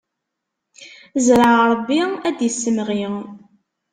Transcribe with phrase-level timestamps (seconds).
[1.25, 3.03] Zreɛ Ṛebbi ad d-issemɣi!